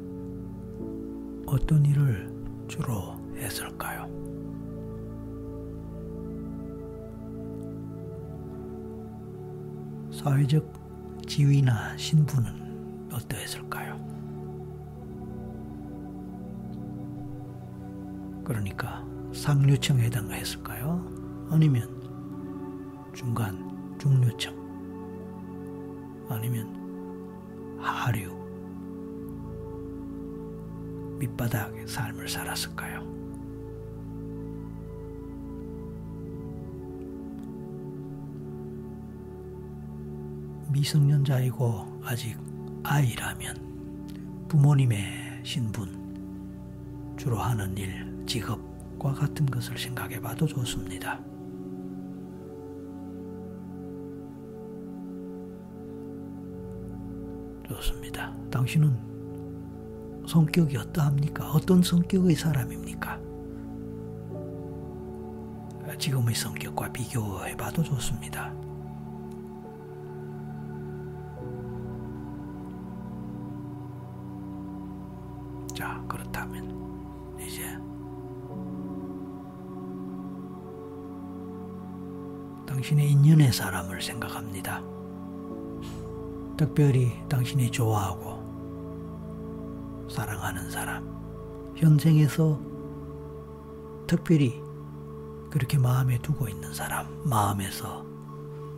[1.46, 2.32] 어떤 일을
[2.68, 4.08] 주로 했을까요?
[10.10, 10.72] 사회적
[11.26, 14.02] 지위나 신분은 어떠했을까요?
[18.42, 21.46] 그러니까 상류층에 해당했을까요?
[21.50, 21.90] 아니면
[23.12, 24.63] 중간, 중류층,
[26.34, 28.34] 아니면 하류,
[31.18, 33.02] 밑바닥의 삶을 살았을까요?
[40.70, 42.36] 미성년자이고 아직
[42.82, 51.20] 아이라면 부모님의 신분, 주로 하는 일, 직업과 같은 것을 생각해 봐도 좋습니다.
[57.76, 58.32] 좋습니다.
[58.50, 59.14] 당신은
[60.26, 61.50] 성격이 어떠합니까?
[61.52, 63.20] 어떤 성격의 사람입니까?
[65.98, 68.52] 지금의 성격과 비교해 봐도 좋습니다.
[75.74, 77.62] 자, 그렇다면 이제
[82.66, 84.82] 당신의 인연의 사람을 생각합니다.
[86.56, 88.34] 특별히 당신이 좋아하고
[90.08, 92.60] 사랑하는 사람, 현생에서
[94.06, 94.62] 특별히
[95.50, 98.04] 그렇게 마음에 두고 있는 사람, 마음에서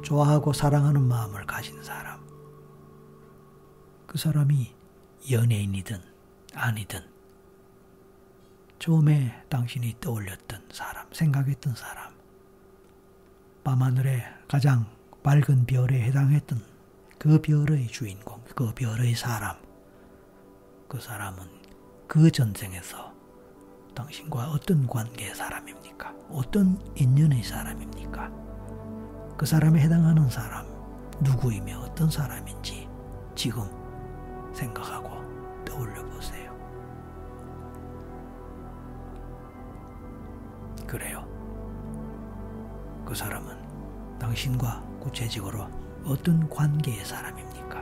[0.02, 2.24] 좋아하고 사랑하는 마음을 가진 사람,
[4.06, 4.74] 그 사람이
[5.30, 6.00] 연예인이든
[6.54, 7.00] 아니든
[8.78, 12.14] 처음에 당신이 떠올렸던 사람, 생각했던 사람,
[13.64, 14.86] 밤하늘의 가장
[15.22, 16.75] 밝은 별에 해당했던
[17.18, 19.56] 그 별의 주인공, 그 별의 사람,
[20.88, 21.44] 그 사람은
[22.06, 23.12] 그 전생에서
[23.94, 26.14] 당신과 어떤 관계의 사람입니까?
[26.30, 28.30] 어떤 인연의 사람입니까?
[29.36, 30.66] 그 사람에 해당하는 사람,
[31.22, 32.88] 누구이며 어떤 사람인지
[33.34, 33.64] 지금
[34.54, 36.54] 생각하고 떠올려 보세요.
[40.86, 41.26] 그래요.
[43.06, 47.80] 그 사람은 당신과 구체적으로 어떤 관계의 사람입니까?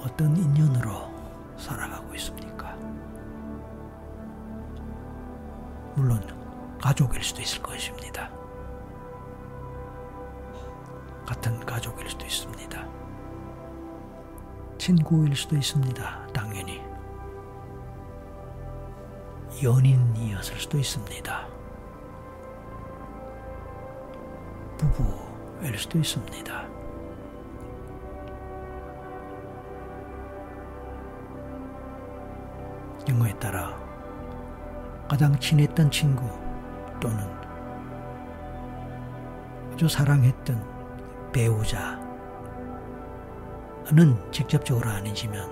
[0.00, 1.10] 어떤 인연으로
[1.56, 2.76] 살아가고 있습니까?
[5.94, 6.20] 물론
[6.80, 8.30] 가족일 수도 있을 것입니다.
[11.24, 12.88] 같은 가족일 수도 있습니다.
[14.76, 16.26] 친구일 수도 있습니다.
[16.32, 16.82] 당연히.
[19.62, 21.61] 연인이었을 수도 있습니다.
[24.90, 26.68] 부부일 수도 있습니다.
[33.06, 33.78] 경우에 따라
[35.08, 36.24] 가장 친했던 친구
[37.00, 37.18] 또는
[39.72, 42.02] 아주 사랑했던 배우자는
[44.30, 45.50] 직접적으로 아니지만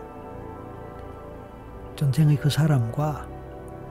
[1.97, 3.27] 전생의 그 사람과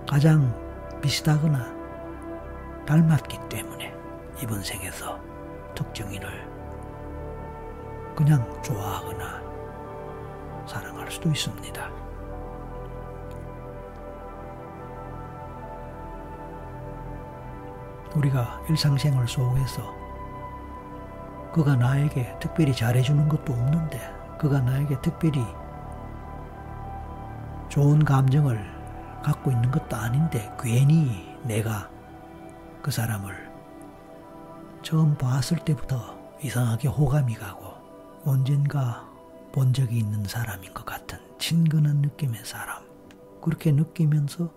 [0.07, 0.53] 가장
[1.01, 1.79] 비슷하거나
[2.85, 3.93] 닮았기 때문에
[4.41, 5.28] 이번 생에서
[5.79, 6.29] 특정인을
[8.13, 9.41] 그냥 좋아하거나
[10.67, 11.89] 사랑할 수도 있습니다.
[18.15, 19.95] 우리가 일상생활 속에서
[21.53, 23.99] 그가 나에게 특별히 잘해주는 것도 없는데
[24.37, 25.45] 그가 나에게 특별히
[27.69, 28.59] 좋은 감정을
[29.23, 31.89] 갖고 있는 것도 아닌데 괜히 내가
[32.81, 33.48] 그 사람을
[34.81, 37.73] 처음 봤을 때부터 이상하게 호감이 가고
[38.25, 39.07] 언젠가
[39.51, 42.83] 본 적이 있는 사람인 것 같은 친근한 느낌의 사람
[43.41, 44.51] 그렇게 느끼면서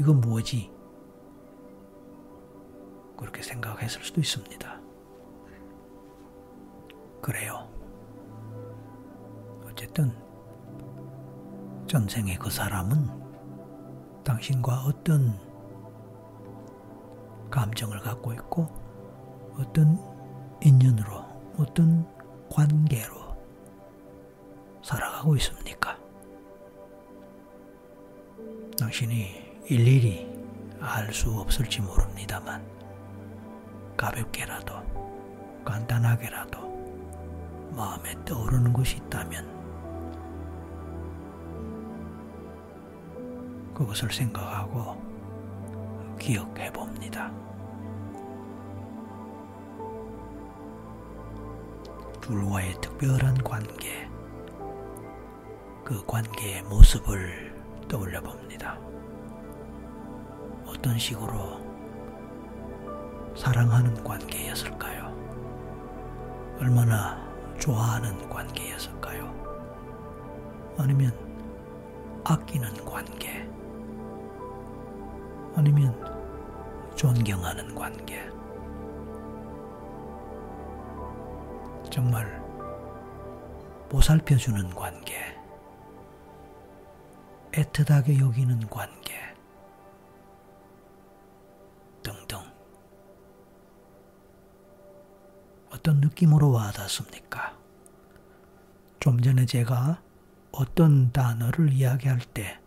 [0.00, 0.72] 이건 뭐지?
[3.16, 4.80] 그렇게 생각했을 수도 있습니다.
[7.22, 7.68] 그래요.
[9.64, 10.12] 어쨌든
[11.86, 13.24] 전생의 그 사람은
[14.24, 15.38] 당신과 어떤
[17.54, 18.66] 감정을 갖고 있고
[19.56, 19.96] 어떤
[20.60, 21.24] 인연으로
[21.56, 22.04] 어떤
[22.50, 23.14] 관계로
[24.82, 25.96] 살아가고 있습니까?
[28.76, 30.34] 당신이 일일이
[30.80, 32.60] 알 수 없을지 모릅니다만
[33.96, 34.74] 가볍게라도
[35.64, 36.58] 간단하게라도
[37.70, 39.54] 마음에 떠오르는 것이 있다면
[43.74, 45.13] 그것을 생각하고
[46.18, 47.32] 기억해 봅니다.
[52.20, 54.08] 둘과의 특별한 관계,
[55.84, 57.54] 그 관계의 모습을
[57.88, 58.78] 떠올려 봅니다.
[60.66, 61.60] 어떤 식으로
[63.36, 65.12] 사랑하는 관계였을까요?
[66.58, 67.22] 얼마나
[67.58, 69.32] 좋아하는 관계였을까요?
[70.78, 71.12] 아니면
[72.24, 73.46] 아끼는 관계?
[75.56, 75.94] 아니면
[76.96, 78.22] 존경하는 관계?
[81.90, 82.42] 정말
[83.88, 85.14] 보살펴주는 관계,
[87.52, 89.14] 애틋하게 여기는 관계
[92.02, 92.38] 등등
[95.70, 97.56] 어떤 느낌으로 와닿습니까?
[98.98, 100.02] 좀 전에 제가
[100.50, 102.58] 어떤 단어를 이야기할 때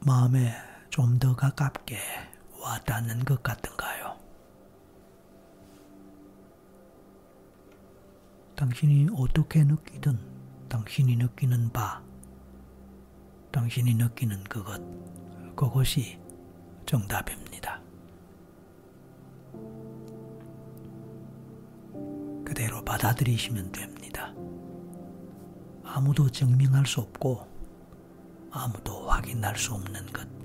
[0.00, 0.54] 마음에
[0.98, 1.96] 좀 더 가깝게
[2.60, 4.18] 와닿는 것 같은가요?
[8.56, 10.18] 당신이 어떻게 느끼든
[10.68, 12.02] 당신이 느끼는 바,
[13.52, 14.82] 당신이 느끼는 그것,
[15.54, 16.18] 그것이
[16.84, 17.80] 정답입니다.
[22.44, 24.34] 그대로 받아들이시면 됩니다.
[25.84, 27.46] 아무도 증명할 수 없고
[28.50, 30.37] 아무도 확인할 수 없는 것.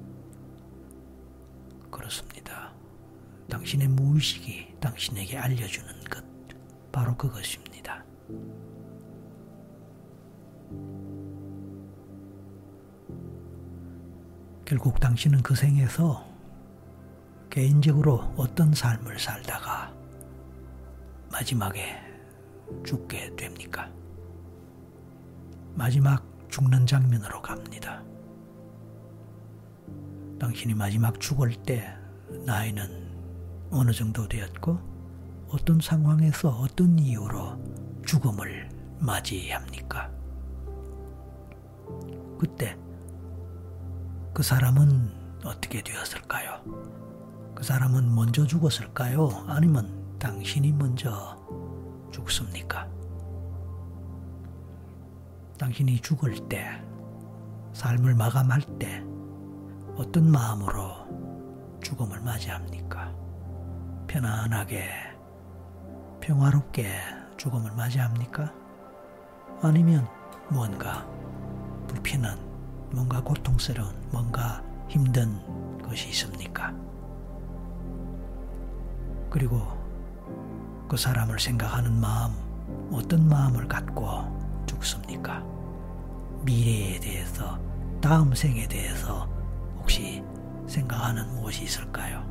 [2.03, 2.73] 그렇습니다.
[3.49, 6.23] 당신의 무의식이 당신에게 알려주는 것.
[6.91, 8.03] 바로 그것입니다.
[14.65, 16.27] 결국 당신은 그 생에서
[17.49, 19.93] 개인적으로 어떤 삶을 살다가
[21.31, 21.99] 마지막에
[22.85, 23.89] 죽게 됩니까?
[25.75, 28.03] 마지막 죽는 장면으로 갑니다.
[30.43, 31.87] 당신이 마지막 죽을 때
[32.45, 34.77] 나이는 어느 정도 되었고
[35.47, 37.57] 어떤 상황에서 어떤 이유로
[38.05, 38.69] 죽음을
[38.99, 40.11] 맞이합니까?
[42.37, 42.77] 그때
[44.33, 46.61] 그 사람은 어떻게 되었을까요?
[47.55, 49.45] 그 사람은 먼저 죽었을까요?
[49.47, 51.41] 아니면 당신이 먼저
[52.11, 52.89] 죽습니까?
[55.57, 56.83] 당신이 죽을 때,
[57.71, 59.05] 삶을 마감할 때
[59.95, 60.91] 어떤 마음으로
[61.81, 63.13] 죽음을 맞이합니까?
[64.07, 64.89] 편안하게
[66.19, 66.89] 평화롭게
[67.37, 68.51] 죽음을 맞이합니까?
[69.61, 70.07] 아니면
[70.49, 71.05] 뭔가
[71.87, 72.39] 불편한,
[72.91, 75.39] 뭔가 고통스러운, 뭔가 힘든
[75.83, 76.73] 것이 있습니까?
[79.29, 79.61] 그리고
[80.87, 82.33] 그 사람을 생각하는 마음,
[82.91, 85.43] 어떤 마음을 갖고 죽습니까?
[86.43, 87.59] 미래에 대해서,
[88.01, 89.32] 다음 생에 대해서
[89.83, 90.23] 혹시
[90.65, 92.23] 생각하는 무엇이 있을까요?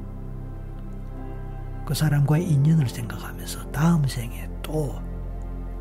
[1.85, 4.99] 그 사람과의 인연을 생각하면서 다음 생에 또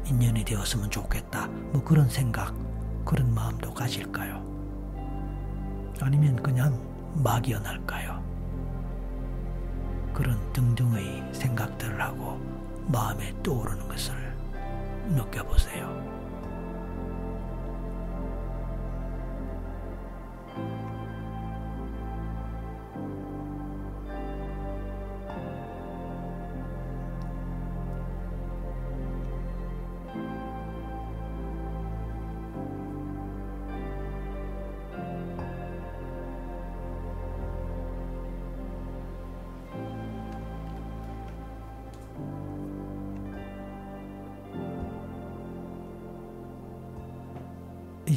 [0.06, 1.48] 인연이 되었으면 좋겠다.
[1.48, 2.54] 뭐 그런 생각,
[3.06, 4.44] 그런 마음도 가질까요?
[6.02, 6.78] 아니면 그냥
[7.16, 8.22] 막연할까요?
[10.14, 12.38] 그런 등등의 생각들을 하고
[12.88, 14.14] 마음에 떠오르는 것을
[15.08, 16.11] 느껴보세요.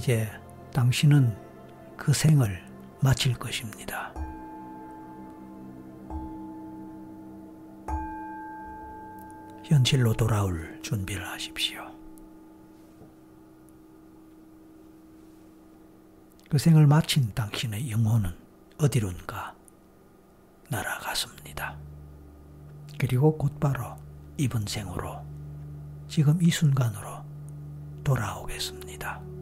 [0.05, 0.31] 이제
[0.75, 1.35] 당신은
[1.97, 2.63] 그 생을
[3.01, 4.13] 마칠 것입니다.
[9.65, 11.91] 현실로 돌아올 준비를 하십시오.
[16.51, 18.31] 그 생을 마친 당신의 영혼은
[18.77, 19.55] 어디론가
[20.69, 21.79] 날아갔습니다.
[22.99, 23.97] 그리고 곧바로
[24.37, 25.25] 이번 생으로
[26.09, 27.25] 지금 이 순간으로
[28.05, 29.34] 돌아오겠습니다.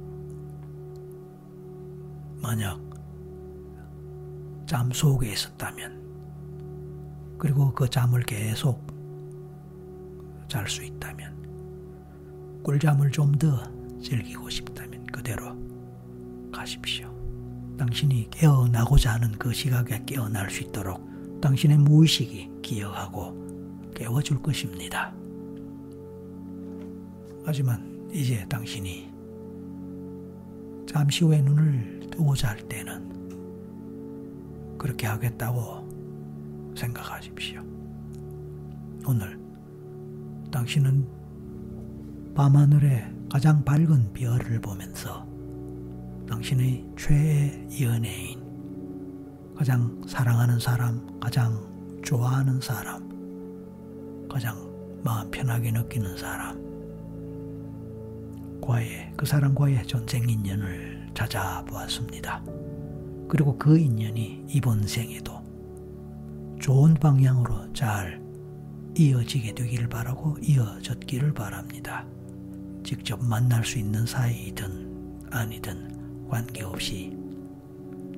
[2.43, 2.81] 만약
[4.67, 6.03] 잠 속에 있었다면
[7.39, 8.87] 그리고 그 잠을 계속
[10.49, 13.63] 잘 수 있다면 꿀잠을 좀 더
[14.03, 15.57] 즐기고 싶다면 그대로
[16.53, 17.11] 가십시오.
[17.79, 25.15] 당신이 깨어나고자 하는 그 시각에 깨어날 수 있도록 당신의 무의식이 기억하고 깨워줄 것입니다.
[27.45, 29.12] 하지만 이제 당신이
[30.93, 33.11] 잠시 후에 눈을 뜨고자 할 때는
[34.77, 35.89] 그렇게 하겠다고
[36.77, 37.63] 생각하십시오.
[39.07, 39.41] 오늘
[40.51, 41.09] 당신은
[42.35, 45.27] 밤하늘의 가장 밝은 별을 보면서
[46.29, 48.43] 당신의 최애 연예인,
[49.57, 53.09] 가장 사랑하는 사람, 가장 좋아하는 사람,
[54.29, 54.57] 가장
[55.03, 56.72] 마음 편하게 느끼는 사람,
[58.63, 62.43] 과의 그 사람과의 전생 인연을 찾아보았습니다.
[63.29, 65.43] 그리고 그 인연이 이번 생에도
[66.61, 68.23] 좋은 방향으로 잘
[68.97, 72.07] 이어지게 되기를 바라고 이어졌기를 바랍니다.
[72.85, 77.17] 직접 만날 수 있는 사이이든 아니든 관계없이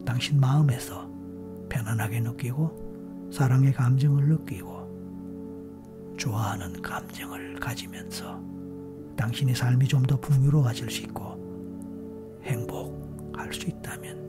[0.05, 1.11] 당신 마음에서
[1.71, 8.54] 편안하게 느끼고 사랑의 감정을 느끼고 좋아하는 감정을 가지면서
[9.17, 11.23] 당신의 삶이 좀 더 풍요로워질 수 있고
[12.43, 14.25] 행복할 수 있다면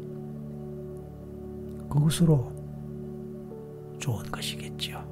[1.90, 2.52] 그것으로
[4.00, 5.04] 좋은 것이겠죠.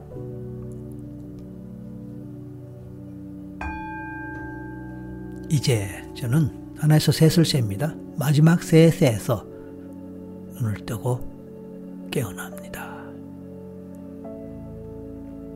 [5.50, 7.94] 이제 저는 하나에서 셋을 셉니다.
[8.18, 9.46] 마지막 셋에서
[10.56, 11.20] 눈을 뜨고
[12.12, 13.04] 깨어납니다.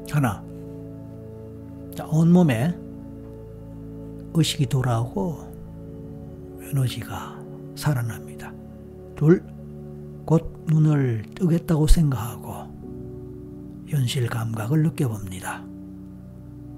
[0.09, 0.43] 하나.
[1.95, 2.86] 자, 온몸에
[4.37, 7.39] 의식이 돌아오고 에너지가
[7.75, 8.53] 살아납니다.
[9.15, 9.43] 둘,
[10.25, 12.67] 곧 눈을 뜨겠다고 생각하고
[13.87, 15.63] 현실 감각을 느껴봅니다.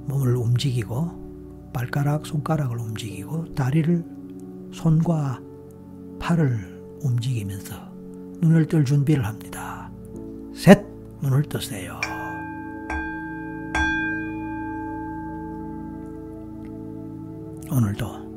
[0.05, 4.05] 몸을 움직이고 발가락, 손가락을 움직이고 다리를
[4.71, 5.41] 손과
[6.19, 7.75] 팔을 움직이면서
[8.41, 9.91] 눈을 뜰 준비를 합니다.
[10.53, 10.85] 셋!
[11.21, 11.99] 눈을 뜨세요.
[17.71, 18.29] 오늘도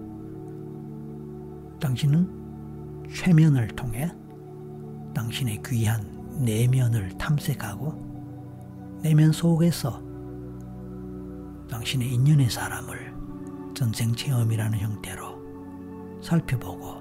[1.81, 4.11] 당신은 최면을 통해
[5.15, 6.07] 당신의 귀한
[6.45, 10.03] 내면을 탐색하고 내면 속에서
[11.71, 13.15] 당신의 인연의 사람을
[13.75, 17.01] 전생 체험이라는 형태로 살펴보고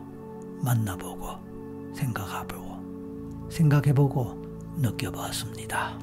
[0.64, 4.42] 만나보고 생각해보고 생각해보고
[4.78, 6.00] 느껴보았습니다.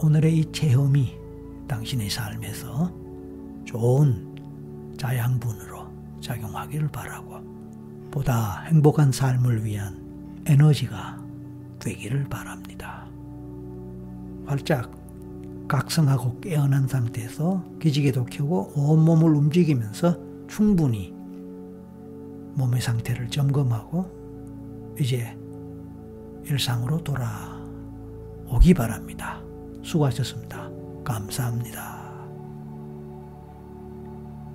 [0.00, 1.16] 오늘의 이 체험이
[1.68, 2.92] 당신의 삶에서
[3.64, 4.27] 좋은
[4.98, 5.86] 자양분으로
[6.20, 7.40] 작용하기를 바라고
[8.10, 11.18] 보다 행복한 삶을 위한 에너지가
[11.78, 13.06] 되기를 바랍니다.
[14.46, 14.90] 활짝
[15.68, 20.18] 각성하고 깨어난 상태에서 기지개도 켜고 온몸을 움직이면서
[20.48, 21.14] 충분히
[22.54, 25.36] 몸의 상태를 점검하고 이제
[26.44, 29.40] 일상으로 돌아오기 바랍니다.
[29.82, 30.70] 수고하셨습니다.
[31.04, 31.97] 감사합니다.